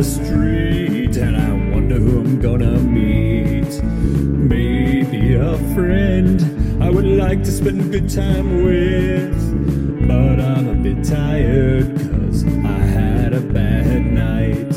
the 0.00 0.04
street 0.04 1.14
and 1.18 1.36
I 1.36 1.52
wonder 1.74 1.96
who 1.96 2.20
I'm 2.20 2.40
gonna 2.40 2.78
meet. 2.80 3.82
Maybe 3.84 5.34
a 5.34 5.58
friend 5.74 6.82
I 6.82 6.88
would 6.88 7.04
like 7.04 7.44
to 7.44 7.52
spend 7.52 7.82
a 7.82 7.84
good 7.84 8.08
time 8.08 8.64
with, 8.64 9.38
but 10.08 10.40
I'm 10.40 10.68
a 10.68 10.74
bit 10.74 11.04
tired 11.04 11.94
cause 11.98 12.44
I 12.44 12.80
had 12.96 13.34
a 13.34 13.42
bad 13.42 14.06
night. 14.06 14.72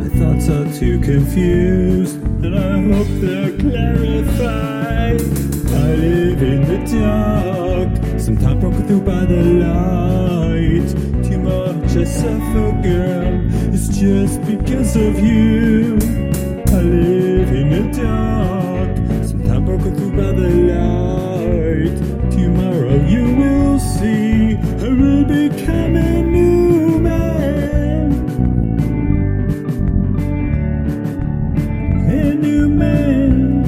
My 0.00 0.08
thoughts 0.18 0.48
are 0.48 0.72
too 0.80 1.00
confused 1.00 2.16
and 2.42 2.58
I 2.58 2.80
hope 2.94 3.12
they're 3.20 3.58
clarified. 3.58 5.20
I 5.84 5.88
live 5.96 6.42
in 6.42 6.62
the 6.72 6.80
dark, 6.96 8.18
sometimes 8.18 8.60
broken 8.62 8.86
through 8.86 9.02
by 9.02 9.26
the 9.26 9.42
light. 9.66 10.88
Too 11.28 11.40
much 11.40 11.94
I 11.94 12.04
suffer 12.04 13.05
just 13.98 14.42
because 14.42 14.94
of 14.94 15.18
you. 15.20 15.96
I 16.68 16.82
live 16.82 17.50
in 17.50 17.70
the 17.70 18.02
dark, 18.02 18.96
sometimes 19.26 19.64
broken 19.64 19.96
through 19.96 20.10
by 20.10 20.32
the 20.32 20.50
light. 20.70 21.96
Tomorrow 22.30 23.06
you 23.06 23.34
will 23.36 23.78
see 23.78 24.56
I 24.84 24.88
will 24.88 25.24
become 25.24 25.96
a 25.96 26.22
new 26.22 26.98
man. 26.98 28.12
A 32.10 32.34
new 32.34 32.68
man. 32.68 33.62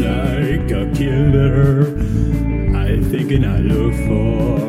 Like 0.00 0.70
a 0.70 0.90
killer, 0.96 1.88
I 2.74 3.02
think 3.10 3.32
and 3.32 3.44
I 3.44 3.58
look 3.58 3.92
for 4.08 4.63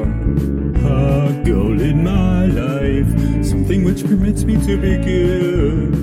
permits 4.36 4.44
me 4.44 4.56
to 4.66 4.82
be 4.82 4.98
good. 4.98 5.94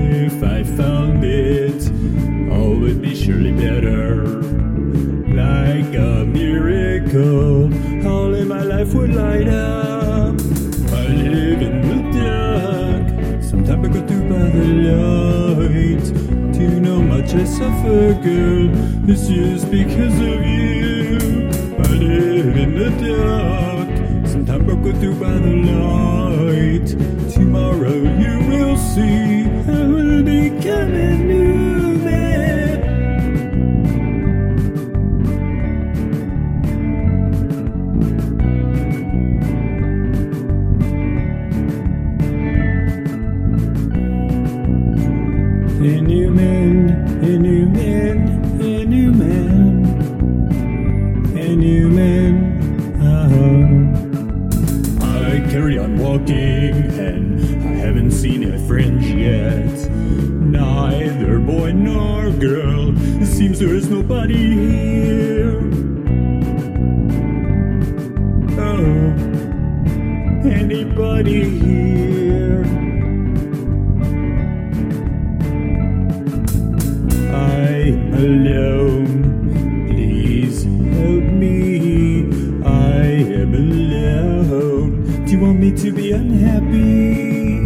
If 0.00 0.42
I 0.42 0.62
found 0.62 1.24
it, 1.24 1.90
all 2.52 2.74
would 2.76 3.00
be 3.02 3.14
surely 3.14 3.52
better. 3.52 4.24
Like 5.32 5.94
a 5.94 6.24
miracle, 6.24 7.72
all 8.06 8.34
in 8.34 8.48
my 8.48 8.62
life 8.62 8.94
would 8.94 9.14
light 9.14 9.48
up. 9.48 10.34
I 10.92 11.06
live 11.06 11.62
in 11.62 11.80
the 11.88 12.18
dark, 12.18 13.42
sometimes 13.42 13.88
I 13.88 13.92
go 13.92 14.06
through 14.06 14.28
by 14.28 14.48
the 14.50 14.66
light. 14.90 16.52
Do 16.52 16.60
you 16.60 16.80
know 16.80 17.00
much 17.02 17.34
I 17.34 17.44
suffer, 17.44 18.14
girl, 18.22 18.68
it's 19.10 19.26
just 19.28 19.70
because 19.70 20.16
of 20.20 20.44
you. 20.44 21.48
I 21.78 21.88
live 21.88 22.56
in 22.56 22.74
the 22.78 22.90
dark, 23.08 24.28
sometimes 24.28 24.70
I 24.70 24.74
go 24.74 24.92
through 25.00 25.18
by 25.18 25.32
the 25.38 25.56
light. 25.56 26.31
Tomorrow 27.42 27.96
you 28.20 28.38
will 28.46 28.76
see 28.76 29.31
walking, 56.12 56.74
and 56.98 57.40
I 57.64 57.72
haven't 57.86 58.10
seen 58.10 58.52
a 58.52 58.58
friend 58.66 59.02
yet. 59.02 59.90
Neither 59.90 61.38
boy 61.38 61.72
nor 61.72 62.30
girl. 62.30 62.94
It 63.22 63.26
seems 63.26 63.58
there 63.58 63.74
is 63.74 63.88
nobody 63.88 64.91
you 85.32 85.40
want 85.40 85.58
me 85.58 85.72
to 85.72 85.90
be 85.92 86.12
unhappy? 86.12 87.60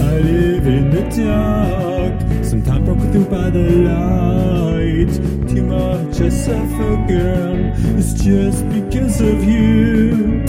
I 0.00 0.18
live 0.18 0.66
in 0.66 0.90
the 0.90 1.02
dark. 1.24 2.42
Sometimes 2.42 2.86
broken 2.86 3.12
through 3.12 3.26
by 3.26 3.50
the 3.50 3.68
light. 3.90 5.12
Too 5.46 5.62
much 5.62 6.20
I 6.22 6.30
suffer, 6.30 6.96
girl. 7.06 7.58
It's 7.98 8.14
just 8.14 8.66
because 8.70 9.20
of 9.20 9.44
you. 9.44 10.42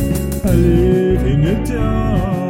I 0.45 0.55
live 0.55 1.25
in 1.25 1.41
the 1.43 1.73
dark. 1.73 2.42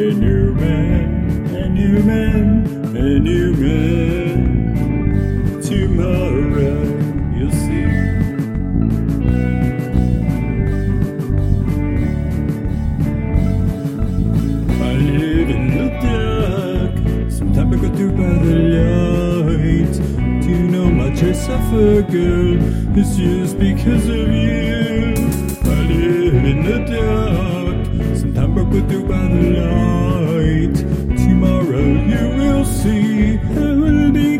A 0.00 0.12
new 0.14 0.54
man, 0.54 1.44
a 1.54 1.68
new 1.68 2.02
man, 2.02 2.64
a 2.96 3.18
new 3.18 3.52
man. 3.52 4.40
Tomorrow 5.60 6.80
you'll 7.36 7.52
see. 7.52 7.84
I 14.72 14.92
live 14.94 15.50
in 15.50 15.64
the 15.76 15.86
dark. 16.00 16.94
Sometimes 17.30 17.70
I 17.74 17.76
go 17.76 17.88
through 17.94 18.12
by 18.12 18.32
the 18.42 18.56
light. 18.78 19.94
To 20.44 20.52
know 20.72 20.88
much 20.90 21.22
I 21.22 21.32
suffer, 21.32 22.00
girl. 22.10 22.56
It's 22.96 23.16
just 23.16 23.58
because 23.58 24.08
of 24.08 24.28
you. 24.32 25.14
I 25.70 25.82
live 25.92 26.44
in 26.46 26.64
the 26.64 26.78
dark. 26.90 27.39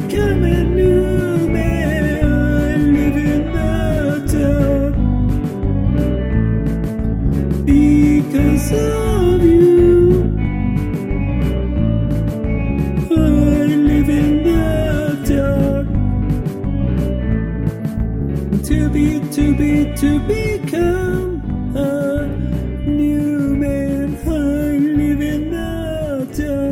become 0.08 0.44
a 0.44 0.64
new 0.64 1.48
man, 1.48 2.94
live 2.94 3.16
in 3.16 3.52
the 3.52 4.92
because 7.64 8.72
of 8.72 9.42
you. 9.42 10.38
I 13.10 13.66
live 13.90 14.08
in 14.08 14.42
the 14.44 14.64
dark 15.28 15.86
to 18.64 18.88
be, 18.90 19.20
to 19.30 19.54
be, 19.54 19.72
to 19.96 20.18
become 20.20 21.42
a 21.76 22.26
new 22.86 23.56
man. 23.56 24.16
I 24.26 24.78
live 24.78 25.20
in 25.20 25.50
the 25.50 26.26
dark. 26.36 26.69